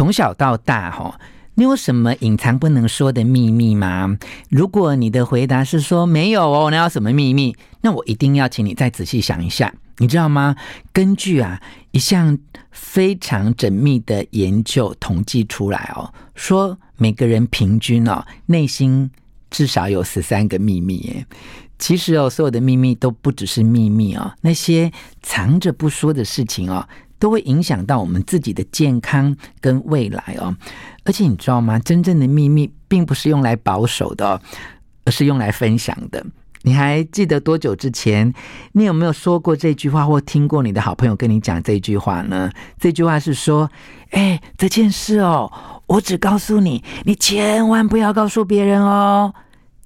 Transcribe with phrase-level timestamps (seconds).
[0.00, 1.20] 从小到大哈，
[1.56, 4.16] 你有什么隐藏不能说的秘密吗？
[4.48, 7.54] 如果你的回答是说没有哦，那有什么秘密？
[7.82, 10.56] 那我一定要请你再仔细想一下，你知道吗？
[10.90, 11.60] 根据啊
[11.90, 12.38] 一项
[12.70, 19.10] 非常缜密的研究统计出来哦，说每个人平均哦内心
[19.50, 21.26] 至少有十三个秘密耶。
[21.78, 24.90] 其实哦，所有的秘密都不只是秘密哦，那些
[25.20, 26.88] 藏着不说的事情哦，
[27.20, 30.56] 都会影响到我们自己的健康跟未来哦。
[31.04, 31.78] 而且你知道吗？
[31.78, 34.40] 真正的秘密并不是用来保守的哦，
[35.04, 36.26] 而是用来分享的。
[36.62, 38.34] 你还记得多久之前，
[38.72, 42.50] 你有没有说过这句话，或听过你的好朋友跟你讲这句话呢？
[42.78, 43.70] 这句话是说
[44.12, 45.50] ：“哎，这件事哦，
[45.86, 49.32] 我只告诉你，你千万不要告诉别人哦。”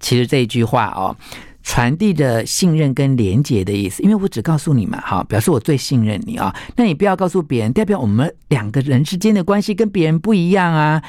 [0.00, 1.16] 其实这句话哦。
[1.64, 6.54] 传递的信任跟连结的意思，因为我只告诉你嘛，哈，表示我最信任你啊。
[6.76, 11.02] 那你不要告诉别人，代表我们两个人之间的关系跟别人不一样啊。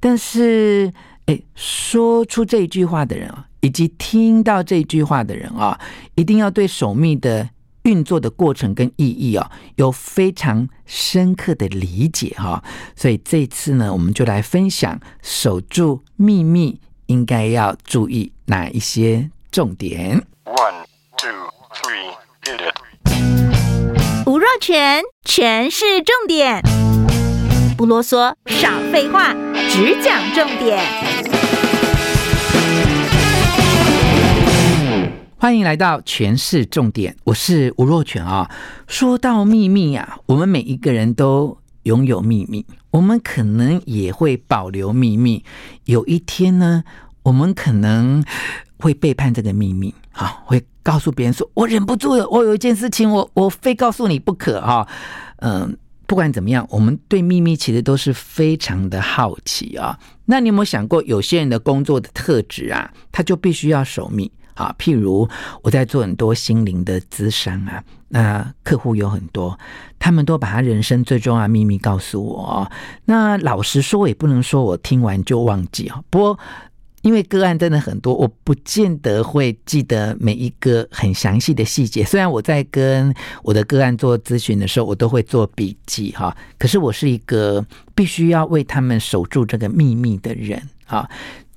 [0.00, 0.92] 但是，
[1.26, 5.80] 哎，说出这句话的人啊，以及听到这句话的人啊，
[6.16, 7.48] 一定要对守密的
[7.84, 12.62] 运作的过程跟意义啊，有非常深刻的理解哈。
[12.96, 19.30] 所以这次呢，我们就来分享守住秘密应该要注意哪一些。
[19.54, 20.20] 重点。
[20.46, 20.84] One,
[21.16, 21.30] two,
[21.70, 22.10] three,
[22.42, 22.74] hit it.
[24.26, 26.60] 吴若全，全是重点，
[27.76, 29.32] 不啰嗦，少废话，
[29.70, 30.82] 只讲重点。
[35.38, 38.50] 欢迎来到全市重点，我是吴若全啊。
[38.88, 45.44] 说到秘密啊，我们每一个人都拥有秘密，我们可能也会保留秘密。
[45.84, 46.82] 有一天呢，
[47.22, 48.24] 我们可能。
[48.84, 54.86] 会背叛这个秘密，啊，会告诉别人说：“我忍不住了，我有一件事情我，我非告诉你不可，哈，
[55.36, 55.74] 嗯，
[56.06, 59.98] 不管怎么样，我们对秘密其实都是非常的好奇啊。
[60.26, 64.76] 那你有没有想过，有些人的工作的特质啊，他就必须要守密啊？
[64.78, 65.26] 譬如
[65.62, 69.58] 我在做很多心灵的咨商啊，那客户有很多，
[69.98, 72.70] 他们都把他人生最重要的秘密告诉我。
[73.06, 76.02] 那老实说，也不能说我听完就忘记啊。
[76.10, 76.38] 不过。
[77.04, 82.02] 因为个案真的很多，我不见得会记得每一个很详细的细节。
[82.02, 87.62] 虽然我在跟我的个案做咨询的时候，我都会做笔记哈，可是我是一个
[87.94, 91.06] 必须要为他们守住这个秘密的人啊，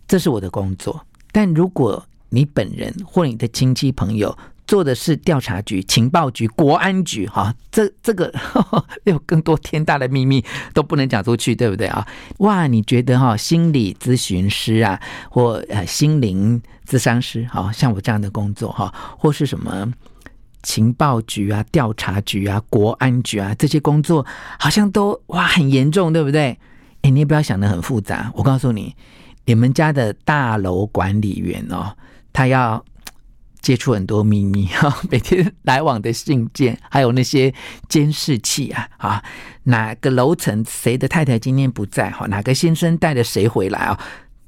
[0.05, 1.01] 这是我的工作。
[1.31, 12.05] 但如果你本人或你的亲戚朋友，做的是调查局、情报局、国安局，哈，这这个呵呵 有更多天大的秘密都不能讲出去，对不对啊？
[12.39, 14.99] 哇，你觉得哈，心理咨询师啊，
[15.31, 19.91] 或呃心灵咨商师，好像我这样的工作哈，或是什么
[20.63, 24.25] 情报局啊、调查局啊、国安局啊，这些工作
[24.59, 26.57] 好像都哇很严重，对不对？
[27.03, 28.93] 哎，你也不要想得很复杂，我告诉你，
[29.45, 31.95] 你们家的大楼管理员哦，
[32.33, 32.83] 他要。
[33.61, 37.53] 接触很多秘密哈， 每天来往的信件，还有那些
[37.89, 39.23] 监视器啊啊，
[39.63, 42.25] 哪个楼层谁的太太今天不在哈？
[42.27, 43.99] 哪个先生带着谁回来啊？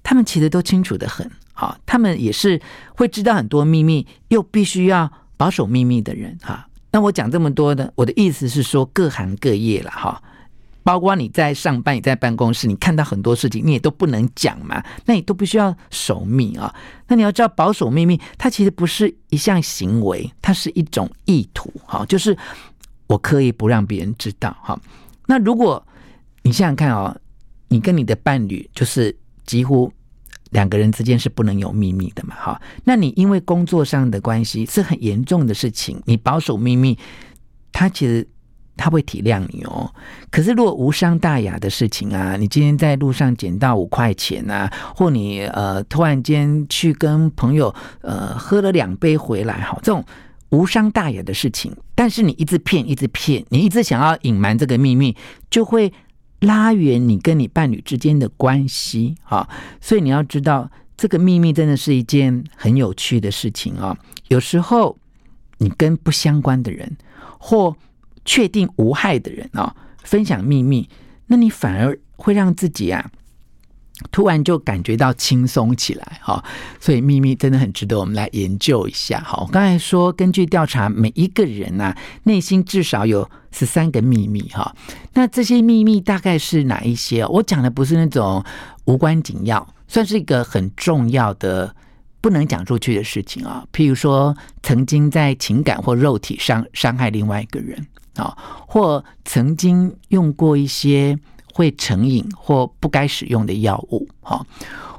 [0.03, 2.61] 他们其实都清楚得很啊，他们也是
[2.95, 6.67] 会知道很多秘密，又必须要保守秘密的人哈。
[6.91, 10.21] 那我讲这么多呢，我的意思是说，各行各业了哈。
[10.83, 16.73] 包括你在上班，你在办公室，你看到很多事情，你也都不能讲嘛，那你都必须要守密啊。
[17.07, 22.35] 那你要知道，保守秘密，它其实不是一项行为，它是一种意图，哈，就是
[23.07, 24.79] 我刻意不让别人知道，哈。
[25.27, 25.85] 那如果
[26.43, 27.15] 你想想看哦，
[27.67, 29.91] 你跟你的伴侣就是几乎
[30.51, 32.61] 两个人之间是不能有秘密的嘛，哈。
[32.83, 36.97] 那你因为工作上的关系是很严重的事情，你保守秘密，
[37.71, 38.27] 它其实。
[38.79, 39.93] 他会体谅你哦，
[40.31, 50.01] 可是如果无伤大雅的事情啊，你今天在路上捡到五块钱啊，或你呃突然间去跟朋友呃喝了两杯回来，哈，这种
[50.51, 55.13] 无伤大雅的事情，但是你一直骗，一直骗，你一直想要隐瞒这个秘密，
[55.49, 55.91] 就会
[56.39, 59.45] 拉远你跟你伴侣之间的关系啊。
[59.81, 63.97] 所以你要知道，这个秘密真的是一件很有趣的事情啊。
[64.29, 64.97] 有时候
[65.57, 66.97] 你跟不相关的人
[67.37, 67.75] 或
[68.29, 70.87] 确定无害的人啊，分享秘密，
[71.25, 73.09] 那你反而会让自己啊，
[74.11, 76.45] 突然就感觉到轻松起来哈。
[76.79, 79.43] 所以秘密真的很值得我们来研究一下哈。
[79.43, 84.75] 我刚才说，根据调查，每一个人呐，内心至少有十三个秘密哈。
[85.15, 87.25] 那这些秘密大概是哪一些？
[87.25, 88.45] 我讲的不是那种
[88.85, 91.75] 无关紧要，算是一个很重要的。
[92.21, 97.87] 不能讲出去的事情啊，譬如说曾经在情感或肉体上伤害另外一个人
[98.19, 98.37] 啊，
[98.67, 101.17] 或曾经用过一些
[101.53, 104.45] 会成瘾或不该使用的药物，哈，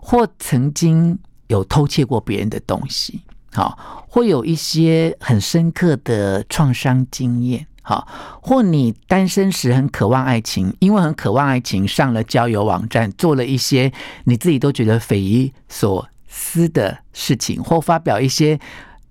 [0.00, 1.19] 或曾经
[1.49, 3.20] 有偷窃过别人的东西，
[3.52, 3.76] 哈，
[4.08, 8.08] 或有一些很深刻的创伤经验，好，
[8.40, 13.93] 或你单身时很渴望爱情，因为很渴望爱情，上了交友网站，做了一些
[14.25, 18.58] 你自己都觉得匪夷所思的事情，或发表一些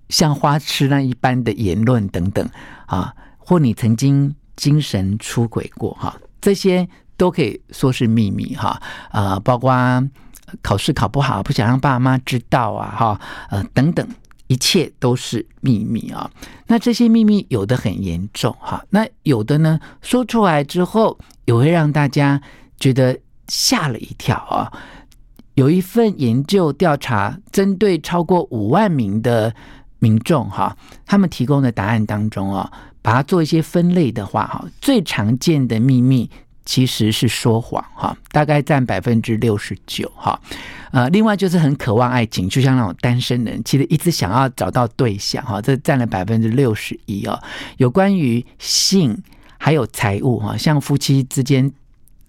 [0.08, 2.48] 像花痴那一般的言论等等，
[2.86, 3.14] 啊，
[3.50, 6.16] 或你曾经精神出轨过，哈。
[6.40, 8.80] 这些都可以说是秘密哈，
[9.10, 9.74] 呃，包括
[10.62, 13.20] 考试考不好，不想让爸妈知道啊，哈，
[13.50, 14.06] 呃，等等，
[14.46, 16.30] 一切都是秘密啊。
[16.68, 22.40] 那这些秘密有的很严重哈，那有的呢，说出来之后也会让大家
[22.78, 23.18] 觉得
[23.48, 24.72] 吓了一跳啊。
[25.54, 29.52] 有一份研究调查，针对超过五万名的
[29.98, 32.70] 民众哈，他们提供的答案当中啊。
[33.02, 36.30] 把它做一些分类的话，哈，最常见的秘密
[36.64, 40.38] 其实是说谎，哈，大概占百分之六十九，哈，
[40.92, 47.40] 呃，另外就是很渴望爱情，就像那种单身人，其实一直想要找到对象，哈，这占了百分之六十一哦。
[47.78, 49.16] 有关于性
[49.58, 51.72] 还有财务，哈，像夫妻之间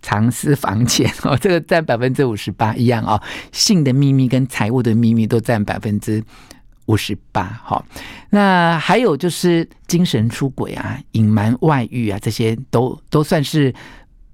[0.02, 3.22] 藏私房钱， 哦，这个占百分之五十八一样哦。
[3.52, 6.24] 性的秘密跟财务的秘密都占百分之。
[6.92, 7.86] 五十八，好，
[8.32, 13.74] 那还有就是精神出轨啊、隐瞒外遇啊，这些都都算是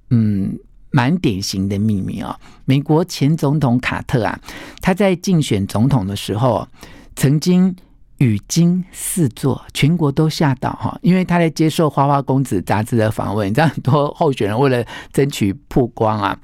[0.10, 0.58] 嗯
[0.90, 2.36] 蛮典型的秘密啊。
[2.66, 4.40] 美国前总统卡特啊，
[4.82, 6.68] 他在竞选总统的时候，
[7.16, 7.76] 曾经
[8.18, 14.84] 语惊四座，全国都吓到哈，因为他在接受《花花公子》杂志的访问，你知道很多候选人为了
[15.14, 16.36] 争取曝光啊，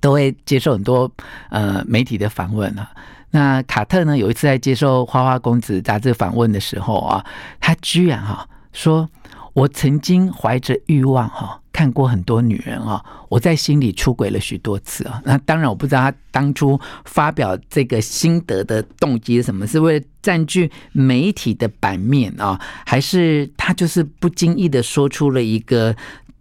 [0.00, 1.10] 都会接受很多
[1.48, 2.88] 呃媒体的访问啊。
[3.32, 4.18] 那卡特呢？
[4.18, 7.24] 有一次在接受《花花公子》杂志访问的时候啊，
[7.60, 9.08] 他居然哈说
[9.54, 25.94] ：“我曾经怀着欲望哈看过很多女人啊，我在心里出轨了许多次啊。”那当然我不知道他当初发表这个心得的动机是什么，是为了占据媒体的版面啊，还是他就是不经意的说出了一个？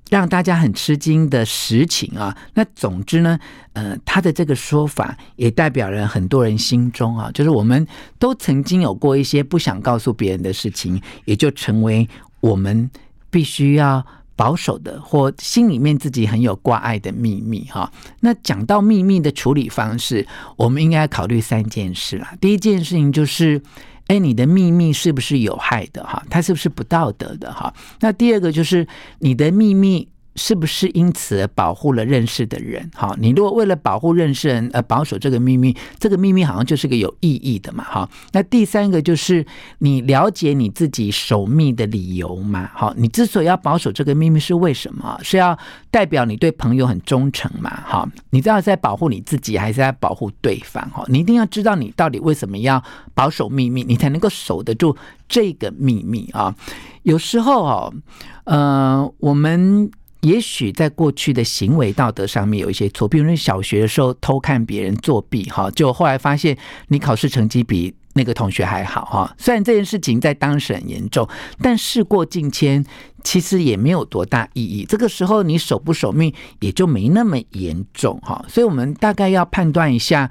[0.09, 3.39] 让大家很吃惊的实情啊，那总之呢，
[3.73, 12.09] 呃，他的这个说法也代表了很多人心中啊，就是我们都曾经有过一些不想告诉别人的事情，也就成为
[12.41, 12.89] 我们
[13.29, 14.03] 必须要
[14.35, 17.91] 保守的或心里面自己很有挂碍的秘密哈。
[18.21, 20.25] 那讲到秘密的处理方式，
[20.57, 22.33] 我们应该考虑三件事啦。
[22.41, 23.61] 第一件事情就是。
[24.09, 26.21] 哎，你的秘密是不是有害的哈？
[26.29, 27.73] 它是不是不道德的哈？
[28.01, 28.85] 那第二个就是
[29.19, 30.07] 你的秘密。
[30.39, 32.89] 是不是因此保护了认识的人？
[32.95, 37.83] 好，你如果为了保护认识人而保守这个秘密，这个秘密好像就是个有意义的嘛？
[37.83, 39.45] 好，那第三个就是
[39.79, 42.71] 你了解你自己守密的理由嘛？
[42.73, 45.19] 好，你之所以要保守这个秘密是为什么？
[45.21, 45.59] 是要
[45.91, 47.83] 代表你对朋友很忠诚嘛？
[47.85, 50.89] 好，你知道在保护你自己，还是在保护对方？
[50.91, 52.81] 哈，你一定要知道你到底为什么要
[53.13, 54.95] 保守秘密，你才能够守得住
[55.27, 56.55] 这个秘密啊。
[57.03, 57.93] 有时候哦，
[58.45, 59.91] 呃，我们。
[60.21, 66.57] 也许在过去的行为道德上面有一些错，比如说小学的时候偷看别人作弊，哈，就后来发现
[66.89, 69.35] 你考试成绩比那个同学还好，哈。
[69.37, 71.25] 虽然这件事情在当时很严重，
[71.61, 72.85] 但事过境迁，
[73.23, 74.83] 其实也没有多大意义。
[74.83, 78.43] 这个时候你守不守密也就没那么严重，哈。
[78.49, 80.29] 所以我们大概要判断一下，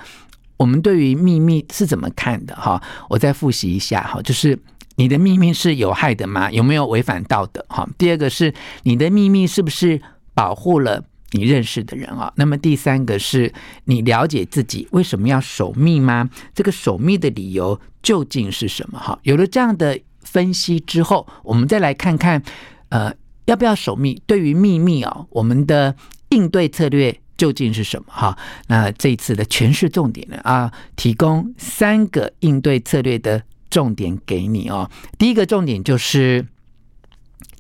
[0.59, 2.83] 我们对于秘密是怎么看的，哈。
[3.09, 4.59] 我再复习一下，哈，就是。
[4.99, 6.51] 你的秘密是有害的吗？
[6.51, 7.65] 有没有违反道德？
[7.69, 8.53] 哈，第二个是
[8.83, 10.03] 你的秘密是不是
[10.35, 12.33] 保护了你认识的人啊？
[12.35, 13.53] 那么第三个是
[13.85, 16.29] 你了解自己为什么要守密吗？
[16.53, 18.99] 这个守密的理由究竟是什么？
[18.99, 22.43] 哈，有了这样的分析之后，我们再来看看，
[22.89, 23.15] 呃，
[23.45, 24.21] 要不要守密？
[24.27, 25.95] 对于秘密啊，我们的
[26.31, 28.07] 应对策略究竟是什么？
[28.09, 28.37] 哈，
[28.67, 33.45] 那这一次的诠释重点呢啊，提供三个应对策略的。
[33.71, 36.47] 重点给你哦，第一个重点就是，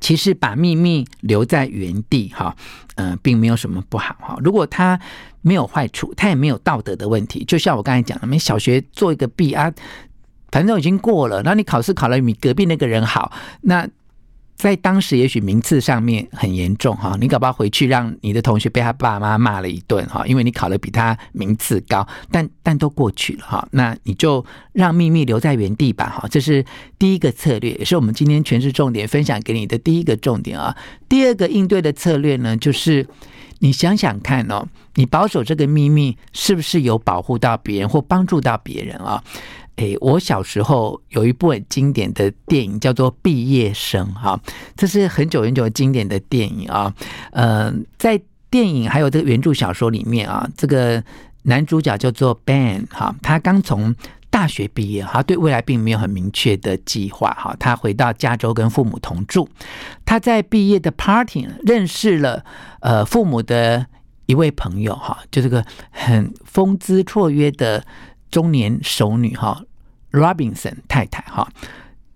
[0.01, 2.57] 其实把秘密留在原地哈，
[2.97, 4.37] 嗯、并没有什么不好哈。
[4.41, 4.99] 如果他
[5.43, 9.73] 没有坏处，他也没有道德的问题，就像我刚才讲的，你小学做一个弊啊，
[10.51, 13.89] 反正已经过了，那你考试考了比隔壁那个人好，那。
[14.59, 26.65] 在当时，也许名次上面很严重哈，你搞不好回去让你的同学被他爸妈骂了一顿哈，因为你考得比他名次高，但但都过去了哈，那你就让秘密留在原地吧哈，这是
[26.99, 30.77] 第一个策略，也是我们今天诠释重点分享给你的第一个重点啊。
[31.09, 33.07] 第二个应对的策略呢，就是
[33.61, 39.23] 你想想看哦，你保守这个秘密是不是有保护到别人或帮助到别人啊？
[39.79, 44.39] 诶，我小时候有一部很经典的电影叫做《毕业生》哈，
[44.77, 46.93] 这是很久很久经典的电影啊。
[47.31, 48.21] 呃，在
[48.51, 51.03] 电影还有这个原著小说里面啊，这个
[51.45, 53.95] 男主角叫做 Ben 哈，他刚从
[54.31, 57.55] 大学毕业，他对未来并没有很明确的计划哈。
[57.61, 59.49] 他回到加州跟父母同住，
[60.05, 62.45] 他在毕业的 party 认识了
[62.81, 63.87] 呃父母的
[64.27, 67.85] 一位朋友哈，就这个很风姿绰约的
[68.31, 69.63] 中年熟女哈
[70.13, 71.49] ，Robinson 太太哈。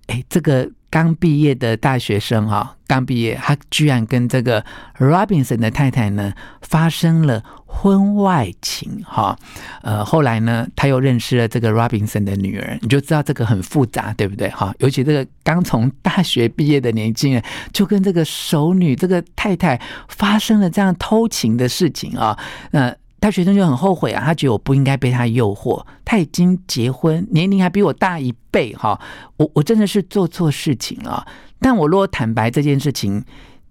[0.08, 4.62] 哎，这个刚毕业的大学生哈，刚毕业，他居然跟这个
[4.99, 9.38] Robinson 的太太呢发生了婚外情哈。
[9.82, 14.75] 呃，后来呢，他又认识了这个 Robinson 的女儿，你就知道这个很复杂，对不对哈？
[14.80, 22.37] 尤其这个刚从大学毕业的年轻人，就跟这个熟女这个太太发生了这样偷情的事情啊，
[22.72, 22.94] 那。
[23.22, 25.86] 大学生就很后悔啊，他觉得我不应该被他诱惑。
[26.04, 29.00] 他已经结婚，年龄还比我大一倍，哈，
[29.36, 31.24] 我我真的是做错事情了。
[31.60, 33.24] 但我如果坦白这件事情，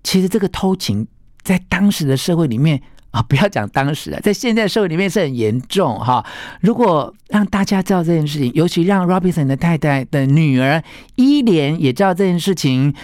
[0.03, 1.05] 其实这个偷情
[1.41, 2.81] 在当时的社会里面
[3.11, 6.25] 啊， 不要讲当时啊，在现在社会里面是很严重哈。
[6.61, 10.81] 如果让大家知道这件事情，尤其让 Robinson 的太太的女儿
[11.15, 12.95] 伊莲也知道这件事情，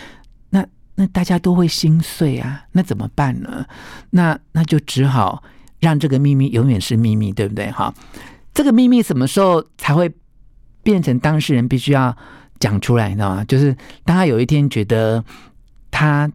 [0.51, 2.63] 那那大家都会心碎啊。
[2.71, 3.65] 那怎么办呢？
[4.11, 5.43] 那那就只好。
[5.79, 7.69] 让这个秘密永远是秘密，对不对？
[7.71, 7.93] 哈，
[8.53, 10.11] 这个秘密什么时候才会
[10.83, 12.15] 变成当事人必须要
[12.59, 13.43] 讲出来，你知道吗？
[13.45, 15.23] 就是当他有一天觉得
[15.91, 16.31] 他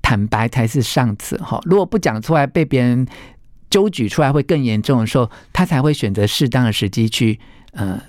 [0.00, 3.06] 坦白才是上策，哈，如果不讲出来被别人
[3.70, 7.40] 揪举出来会更严重的时候，他才会选择适当的时机去
[7.72, 8.00] 呃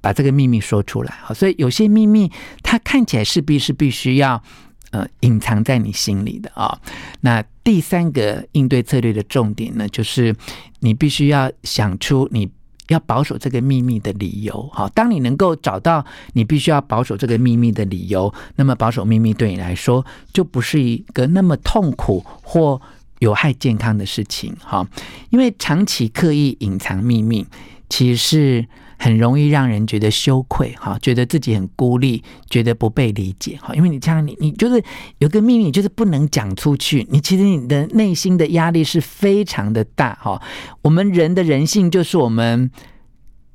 [0.00, 1.14] 把这个秘密说出来。
[1.22, 2.32] 好，所以有些秘密
[2.62, 4.42] 它看起来势必是必须要。
[4.90, 6.76] 呃，隐藏在你心里的啊、
[7.20, 10.34] 那第三个应对策略的重点呢，就是
[10.80, 12.50] 你必须要想出你
[12.88, 14.68] 要保守这个秘密的理由。
[14.72, 22.82] 好，当你能够找到你必须要保守这个秘密的理由，那么保守秘密对你来说就不是一个那么痛苦或
[23.20, 24.52] 有害健康的事情。
[24.60, 24.84] 哈，
[25.30, 27.46] 因为长期刻意隐藏秘密，
[27.88, 28.68] 其实是。
[29.02, 34.84] 很容易让人觉得羞愧，哈，觉得自己很孤立，觉得不被理解，哈，因为你这样，你你就是
[35.16, 40.42] 有个秘密，就是不能讲出去，你其实你的内心的压力是非常的大，哈。
[40.82, 42.70] 我们人的人性就是我们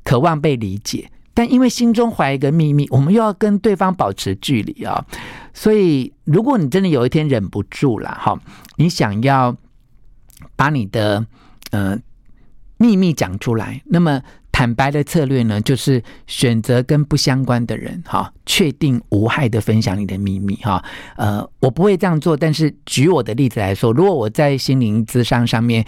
[0.04, 5.06] 渴望被理解，但因为心中怀一个秘密，我们又要跟对方保持距离啊，
[5.54, 8.36] 所以如果你真的有一天忍不住了，哈，
[8.78, 9.56] 你想要
[10.56, 11.24] 把你的
[11.70, 12.00] 呃
[12.78, 14.24] 秘密讲出来，那么。
[14.56, 20.82] 坦白的策略呢，就是选择跟不相关的人，哈，确定无害的分享你的秘密，哈，
[21.18, 25.86] 呃，我不会这样做，但是举我的例子来说，如果我在心灵咨商上面。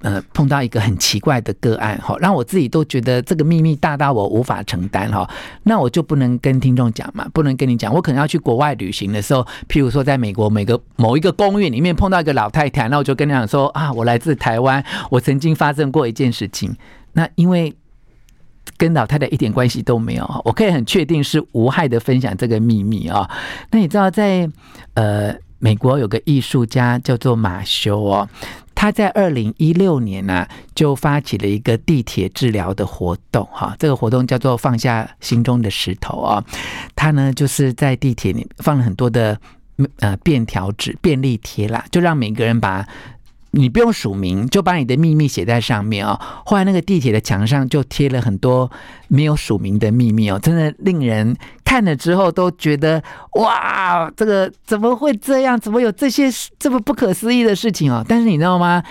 [0.00, 5.28] 呃，碰到一个很奇怪的个案哈，让我自己都觉得这个秘密大到我无法承担哈，
[5.62, 7.92] 那我就不能跟听众讲嘛，不能跟你讲。
[7.92, 16.76] 我可能要去国外旅行的时候，譬如说在美国每个某一个公园里面碰到一个老太太，那我就跟你讲说啊，我来自台湾，我曾经发生过一件事情。
[17.14, 17.74] 那因为
[18.76, 23.28] 跟老太太一点关系都没有，我可以很确定是无害的分享这个秘密啊。
[23.70, 24.48] 那你知道在
[24.94, 28.28] 呃美国有个艺术家叫做马修哦。
[28.74, 36.44] 他在二零一六年呢、就发起了一个地铁治疗的活动，哈，这个活动叫做放下心中的石头啊。
[36.94, 39.38] 他呢，就是在地铁里放了很多的
[40.00, 42.86] 呃便条纸、便利贴啦，就让每个人把。
[43.52, 46.20] 你不用署名，就把你的秘密写在上面哦。
[46.44, 48.70] 后来那个地铁的墙上就贴了很多
[49.08, 51.34] 没有署名的秘密哦，真的令人
[51.64, 53.02] 看了之后都觉得
[53.40, 55.58] 哇，这个怎么会这样？
[55.58, 58.04] 怎么有这些这么不可思议的事情哦？
[58.06, 58.82] 但是你知道吗？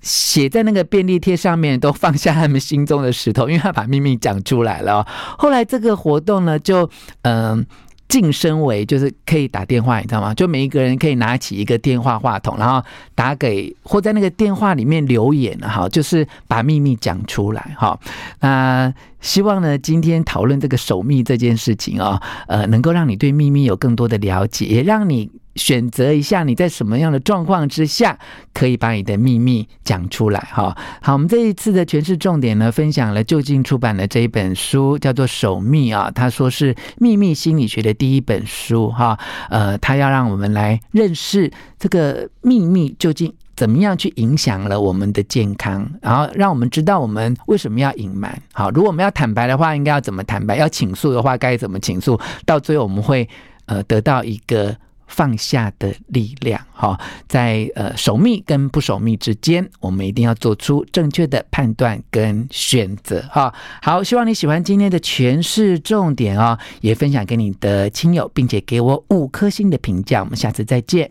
[0.00, 5.06] 写在那个便利贴上面都放下他们心中的石头，因为他把秘密讲出来了哦。
[5.36, 6.88] 后来这个活动呢，就
[7.22, 7.66] 嗯。
[8.08, 10.32] 晋升为就是可以打电话，你知道吗？
[10.34, 12.82] 就每一个人可以拿起一个电话话筒，然后
[13.14, 17.98] 打给或在那个电话里面留言，哈，就是把秘密讲出来，哈。
[18.40, 25.30] 那希望呢，今天讨论这个守密这件事情啊，呃，能够让你对秘密有更多的了解，也让你。
[25.56, 28.18] 选择一下你在什么样的状况之下
[28.52, 30.76] 可以把你的秘密讲出来哈。
[31.00, 36.10] 好，我们这一次的诠释重点呢，分享了就近出版的这一本书，叫做《守密》啊。
[36.14, 39.18] 他说是秘密心理学的第一本书哈。
[39.50, 48.38] 呃，他要让我们来认识这个秘密究竟怎么样去影响了我们的健康，然后让我们知道我们为什么要隐瞒。
[48.52, 50.56] 好，如果我们要坦白的话，应该要怎么坦白？
[50.56, 52.20] 要倾诉的话，该怎么倾诉？
[52.44, 53.26] 到最后我们会
[53.64, 54.76] 呃得到一个。
[55.06, 56.98] 放下的力量，哈，
[57.28, 63.52] 在呃守密跟不守密之间，我们一定要做出正确的判断跟选择，哈。
[63.82, 70.22] 好，希望你喜欢今天的诠释重点哦，也分享给你的亲友，并且给我五颗星的评价。
[70.22, 71.10] 我们下次再见。